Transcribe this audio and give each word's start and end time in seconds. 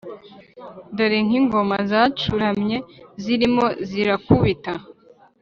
dore 0.95 1.17
nkingoma 1.27 1.77
zacuramye, 1.89 2.77
zirimo 3.23 3.65
zirakubita 3.89 4.73